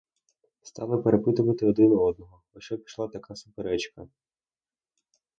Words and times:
Стали 0.61 0.97
перепитувати 1.01 1.65
один 1.65 1.91
у 1.91 2.01
одного, 2.01 2.41
о 2.53 2.59
що 2.59 2.77
пішла 2.77 3.07
така 3.07 3.35
суперечка. 3.35 4.07